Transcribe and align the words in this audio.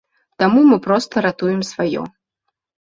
Таму 0.43 0.63
мы 0.71 0.77
проста 0.87 1.25
ратуем 1.27 1.61
сваё. 1.71 2.03